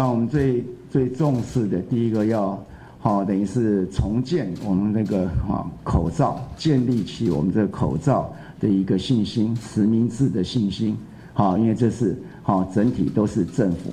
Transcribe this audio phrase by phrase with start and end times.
[0.00, 2.58] 那我们最最重视的第一个要，
[2.98, 10.96] 好，等于是重建我们那个哈口罩，建立起我们这个口罩的一个信心，实名制的信心，
[11.34, 13.90] 好，因为这是好整体都是政府，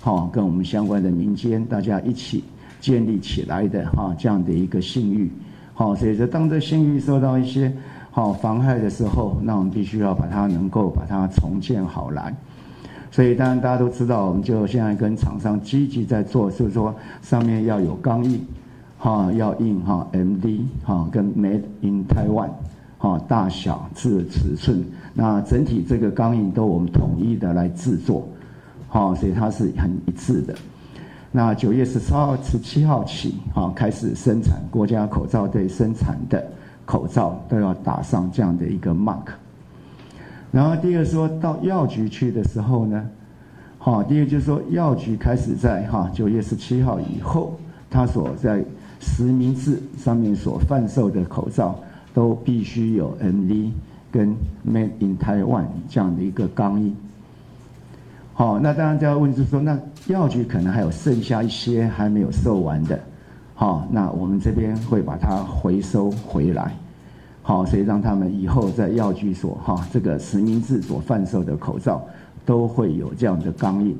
[0.00, 2.42] 好跟我们相关的民间大家一起
[2.80, 5.30] 建立起来的哈这样的一个信誉，
[5.74, 7.70] 好，所以说当这信誉受到一些
[8.10, 12.34] 好妨害的时候，那我们必须要把它能够把它重建好来。
[13.10, 18.40] 所以当然大家都知道，我们就现在跟厂商积极在做，就是说上面要有钢印，
[18.98, 22.50] 哈，要印哈 MD 哈跟 Made in Taiwan
[22.98, 28.28] 哈大小字尺寸，那整体这个钢印都我们统一的来制作，
[28.88, 30.54] 好，所以它是很一致的。
[31.32, 36.44] 那九月十四号、十七号起，哈开始生产国家口罩队生产的
[36.84, 39.26] 口罩都要打上这样的一个 mark。
[40.52, 43.08] 然后第二说到药局去的时候呢，
[43.78, 48.64] 好，第二就是说药局开始在哈九月十七号以后，他所在
[49.00, 51.78] 实名制上面所贩售的口罩
[52.12, 53.70] 都必须有 MD
[54.10, 54.34] 跟
[54.68, 56.94] Made in Taiwan 这样的一个钢印。
[58.34, 62.98] 好，那当然就要问就是说，那药局可能还有剩下一些还没有售完的，
[63.54, 66.74] 好，那我们这边会把它回收回来。
[67.50, 72.00] 好，所以让他们以后在药局所哈这个实名制所贩售的口罩
[72.46, 73.98] 都会有这样的钢印。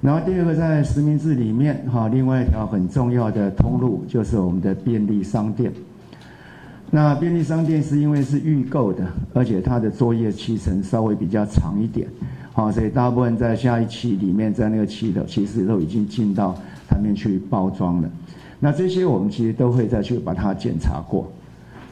[0.00, 5.72] 然后第二个在实名制里面哈，另外一条很重要的通路就是我们的便利商店。
[6.88, 12.06] 那便利商店是因为是预购的，而且它的作业期程稍微比较长一点，
[12.52, 16.54] 好，所以大部分在下一期里面在那个期的其实都已经进到
[16.88, 18.08] 他面去包装了。
[18.60, 21.28] 那这些我们其实都会再去把它检查过。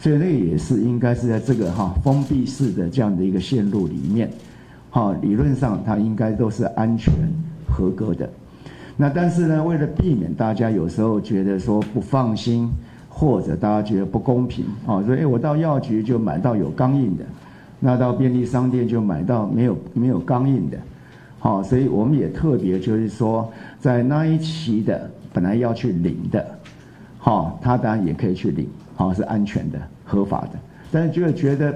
[0.03, 4.31] 所以那个也是应该是在这个哈封闭式的这样的一个线路里面，
[4.89, 7.12] 哈理论上它应该都是安全
[7.69, 8.27] 合格的。
[8.97, 12.67] 那但是呢，为了避免大家有时候觉得说不放心，
[13.11, 17.24] 或者大家觉得不公平，啊，所以我到药局就买到有钢印的，
[17.79, 20.79] 那到便利商店就买到没有没有钢印的，
[21.39, 26.42] 好，所以我们也特别就是说，在那一期的本来要去领的，
[27.19, 28.67] 好，他当然也可以去领。
[28.97, 29.79] 好是安全的、
[30.11, 30.59] 合法的，
[30.91, 31.73] 但是就是觉得，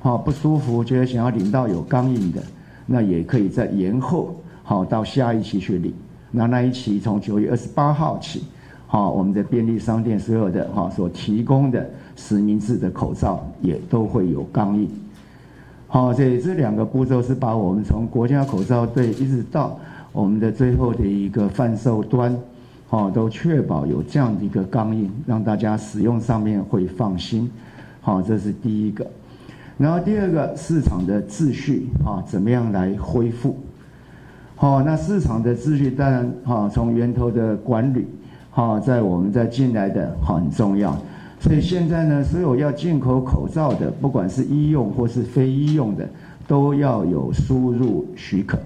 [0.00, 2.42] 好不舒服，觉得想要领到有钢印的，
[2.84, 5.94] 那也可以在延后，好到下一期去领。
[6.30, 8.44] 那那一期从九月二十八号起，
[8.86, 14.86] 好我们的便利商店所有的哈所提供的实名制的口罩也都会有钢印。
[15.86, 19.80] 好，所以这两个步骤是把我们从国家口罩队一直到
[20.12, 22.38] 我们的最后的一个贩售端。
[22.90, 27.50] 好，都确保有这样的一个钢印，让大家使用上面会放心。
[28.00, 29.06] 好，这是第一个。
[29.76, 33.58] 然后第二个，市场的秩序啊，怎么样来恢复？
[34.56, 38.06] 好，那市场的秩序当然哈，从源头的管理，
[38.50, 40.96] 哈，在我们在进来的很重要。
[41.38, 46.08] 所以现在呢，所有要进口口罩的，不管是医用或是非医用的，
[46.48, 48.58] 都要有输入许可。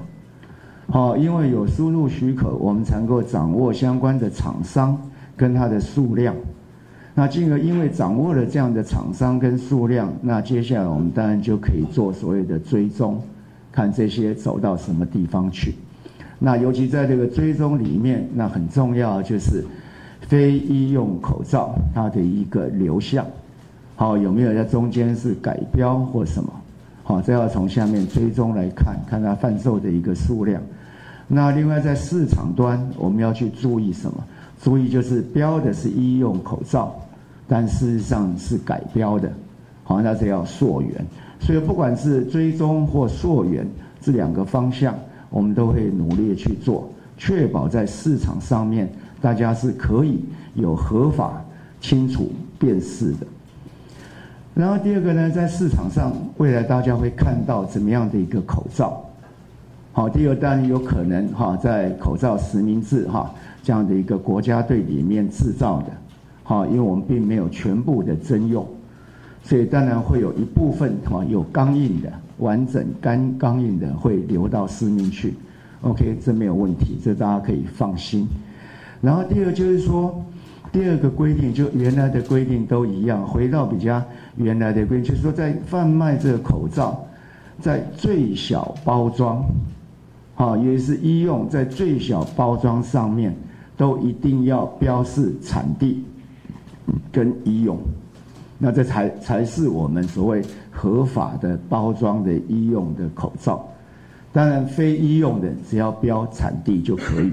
[0.92, 4.94] 好，因为有输入许可，我们才能够掌握相关的厂商
[5.34, 6.36] 跟它的数量。
[7.14, 13.18] 那进而因为掌握了这样的厂商跟数量，那接下来我们当然就可以做所谓的追踪，
[13.72, 15.74] 看这些走到什么地方去。
[16.38, 19.64] 那尤其在这个追踪里面，那很重要就是
[20.20, 23.24] 非医用口罩它的一个流向，
[23.96, 26.52] 好有没有在中间是改标或什么？
[27.02, 30.60] 好，这要从下面追踪来看，看它贩售的一个数量。
[31.28, 34.24] 那另外在市场端，我们要去注意什么？
[34.62, 36.94] 注意就是标的是医用口罩，
[37.48, 39.32] 但事实上是改标的，
[39.82, 41.06] 好像，那是要溯源。
[41.40, 43.66] 所以不管是追踪或溯源
[44.00, 44.94] 这两个方向，
[45.30, 48.88] 我们都会努力去做，确保在市场上面
[49.20, 51.42] 大家是可以有合法、
[51.80, 53.26] 清楚辨识的。
[54.54, 59.04] 然后第二个呢，在市场上未来大家会看到怎么样的一个口罩？
[59.94, 63.30] 好，第二单有可能哈，在口罩实名制哈
[63.62, 65.88] 这样的一个国家队里面制造的，
[66.42, 68.66] 好，因为我们并没有全部的征用，
[69.44, 75.34] 所以当然会有一部分哈有钢印的完整干钢印的会流到市面去
[75.82, 78.26] ，OK，这没有问题，这大家可以放心。
[79.02, 80.24] 然后第二就是说，
[80.72, 84.02] 第二个规定就原来的规定都一样，回到比较
[84.36, 87.04] 原来的规定，就是说在贩卖这个口罩，
[87.60, 89.44] 在最小包装。
[90.42, 93.32] 啊，也是医用在最小包装上面
[93.76, 96.04] 都一定要标示产地
[97.12, 97.78] 跟医用，
[98.58, 103.64] 那这才才是我们所谓合法的包装的医用的口罩。
[104.32, 107.30] 当然非医用的只要标产地就可以，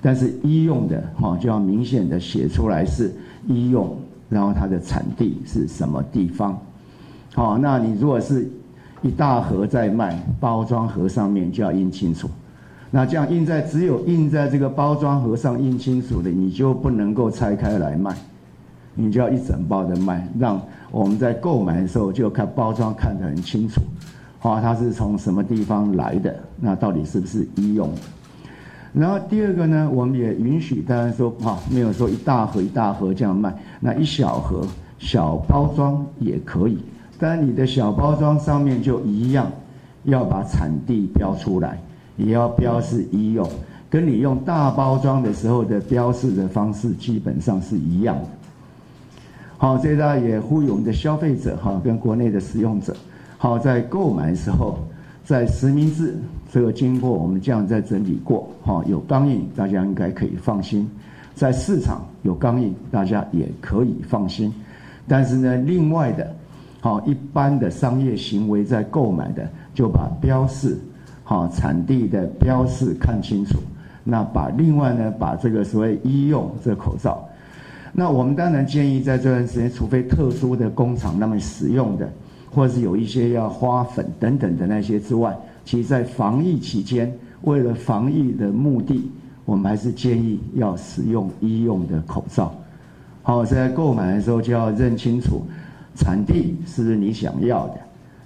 [0.00, 3.12] 但是医用的哈就要明显的写出来是
[3.48, 3.98] 医用，
[4.28, 6.56] 然后它的产地是什么地方。
[7.34, 8.48] 好，那你如果是
[9.02, 12.28] 一大盒在卖，包装盒上面就要印清楚。
[12.90, 18.16] 那这样印在只有印在这个包装盒上印清楚的，你就不能够拆开来卖，
[18.94, 20.60] 你就要一整包的卖，让
[20.90, 23.80] 我们在购买的时候就看包装看得很清楚，
[24.38, 27.90] 好，它是从什么地方来的，那到底是不是医用？
[28.94, 34.66] 然后第二个呢，我们也允许，当然说哈，没有说一大盒一大盒这样卖，那一小盒
[34.98, 36.78] 小包装也可以。
[37.18, 39.50] 但你的小包装上面就一样，
[40.04, 41.80] 要把产地标出来，
[42.16, 43.48] 也要标示医用，
[43.88, 48.28] 跟你用大包装的时候的标示的方式基本上是一样的。
[49.56, 52.94] 好，这大家也呼吁我们的消费者哈，跟国内的使用者，
[53.38, 54.78] 好在购买的时候，
[55.24, 56.14] 在实名制
[56.52, 60.86] 这个经过我们这样在整理过，哈有钢印，大家应该可以放心。
[61.34, 64.52] 在市场有钢印，大家也可以放心。
[65.08, 66.30] 但是呢，另外的。
[66.86, 69.44] 好，一般的商业行为在购买的，
[69.74, 70.78] 就把标示，
[71.24, 73.58] 好产地的标示看清楚。
[74.04, 77.28] 那把另外呢，把这个所谓医用这口罩，
[77.92, 82.08] 那我们当然建议在这段时间，除非特殊的工厂那么使用的，
[82.54, 87.12] 或者是有一些要花粉等等的那些之外，其实在防疫期间，
[87.42, 89.10] 为了防疫的目的，
[89.44, 92.54] 我们还是建议要使用医用的口罩。
[93.24, 95.42] 好，在购买的时候就要认清楚。
[95.96, 97.74] 产地是不是你想要的？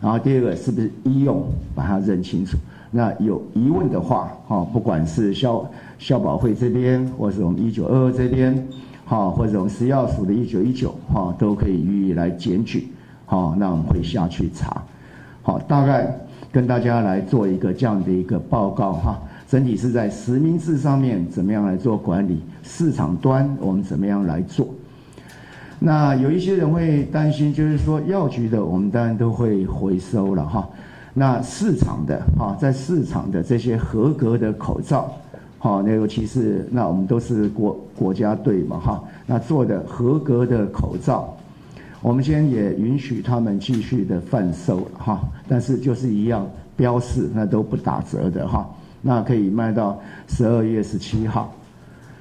[0.01, 1.45] 然后第二个是不是医用，
[1.75, 2.57] 把它认清楚。
[2.91, 5.65] 那有疑问的话，哈，不管是消
[5.99, 8.67] 消保会这边，或是我们一九二二这边，
[9.05, 12.89] 哈，或者我们食药署的一九一九，哈，都可以予以来检举，
[13.27, 14.83] 好，那我们会下去查，
[15.43, 16.19] 好，大概
[16.51, 24.67] 跟大家来做一个这样的一个报告，哈，整体是在实名制上面怎么样来做管理，市场端我们怎么样来做。
[25.83, 30.69] 那有一些人会担心，就是说药局的，我们当然都会回收了哈。
[31.15, 35.11] 那市场的哈，在市场的这些合格的口罩，
[35.59, 41.35] 哈，那尤其是那我们都是国国家队嘛哈，那做的合格的口罩，
[42.03, 45.19] 我们先也允许他们继续的贩售哈，
[45.49, 46.47] 但是就是一样
[46.77, 48.69] 标示，那都不打折的哈，
[49.01, 49.99] 那可以卖到
[50.29, 51.51] 十二月十七号。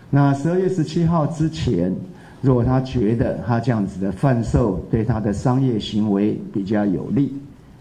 [0.09, 1.93] 那十二月十七号之前。
[2.41, 7.33] 如果他觉得他这样子的贩售对他的商业行为比较有利，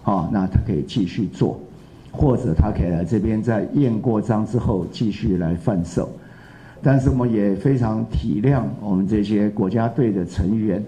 [0.02, 1.60] 好，那他可以继续做，
[2.10, 6.08] 或者他可以来这边在验过章之后继续来贩售。
[6.82, 10.82] 但是我们也非常体谅我们这些国家队的成员。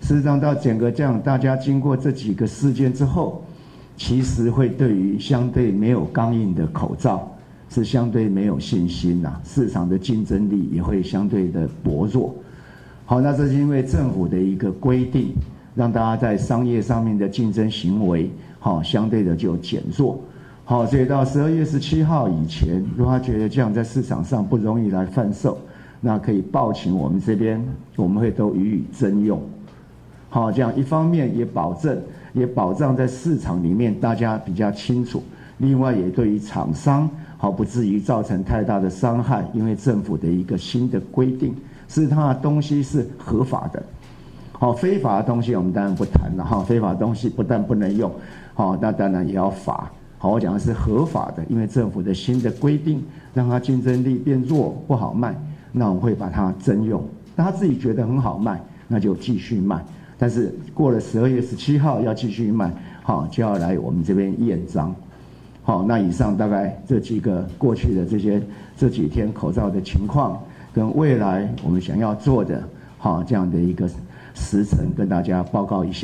[0.00, 3.42] 事实上，到整个这样，大家经过这几个事件之后，
[3.96, 7.30] 其实会对于相对没有钢印的口罩
[7.70, 12.34] 是相对没有信心呐，市场的竞争力也会相对的薄弱。
[13.06, 15.34] 好，那这是因为政府的一个规定，
[15.74, 20.18] 让大家在商业上面的竞争行为，好，相对的就减弱。
[20.64, 25.58] 好，所以到十二月十七号以前，如果他觉得这样在市场上不容易来贩售，
[26.00, 27.62] 那可以报请我们这边，
[27.96, 29.38] 我们会都予以征用。
[30.30, 32.00] 好，这样一方面也保证，
[32.32, 35.22] 也保障在市场里面大家比较清楚，
[35.58, 37.06] 另外也对于厂商
[37.36, 41.54] 好不至于造成太大的伤害，因为政府的一个新的规定。
[41.88, 43.82] 是他的东西是合法的，
[44.52, 46.62] 好，非法的东西我们当然不谈了哈。
[46.62, 48.10] 非法东西不但不能用，
[48.54, 49.90] 好，那当然也要罚。
[50.18, 55.34] 好，我讲的是合法的，因为政府的新的规定让它竞争力变弱，不好卖，
[55.70, 57.02] 那我会把它征用。
[57.36, 59.84] 那他自己觉得很好卖，那就继续卖。
[60.16, 62.72] 但是过了十二月十七号要继续卖，
[63.02, 64.94] 好，就要来我们这边验章。
[65.62, 68.40] 好，那以上大概这几个过去的这些
[68.76, 70.40] 这几天口罩的情况。
[70.74, 72.60] 跟未来我们想要做的，
[72.98, 73.88] 好这样的一个
[74.34, 76.02] 时程，跟大家报告一下。